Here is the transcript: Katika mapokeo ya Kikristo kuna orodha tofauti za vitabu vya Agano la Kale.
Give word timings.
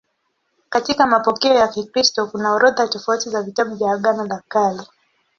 Katika 0.69 1.07
mapokeo 1.07 1.53
ya 1.53 1.67
Kikristo 1.67 2.27
kuna 2.27 2.53
orodha 2.53 2.87
tofauti 2.87 3.29
za 3.29 3.41
vitabu 3.43 3.75
vya 3.75 3.91
Agano 3.93 4.27
la 4.27 4.43
Kale. 4.47 4.83